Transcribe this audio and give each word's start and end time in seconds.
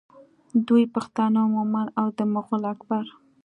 دوی 0.67 0.83
پښتانه 0.95 1.41
مومند 1.55 1.89
او 1.99 2.07
د 2.17 2.19
مغول 2.33 2.63
اکبر 2.73 3.05